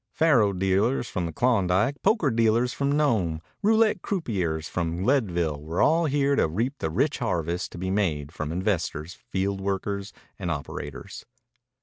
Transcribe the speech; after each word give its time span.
Faro 0.09 0.51
dealers 0.51 1.07
from 1.09 1.27
the 1.27 1.31
Klondike, 1.31 2.01
poker 2.01 2.31
dealers 2.31 2.73
from 2.73 2.91
Nome, 2.91 3.39
roulette 3.61 4.01
croupiers 4.01 4.67
from 4.67 5.03
Leadville, 5.03 5.61
were 5.61 5.79
all 5.79 6.05
here 6.07 6.35
to 6.35 6.47
reap 6.47 6.79
the 6.79 6.89
rich 6.89 7.19
harvest 7.19 7.71
to 7.73 7.77
be 7.77 7.91
made 7.91 8.31
from 8.31 8.51
investors, 8.51 9.13
field 9.13 9.61
workers, 9.61 10.11
and 10.39 10.49
operators. 10.49 11.27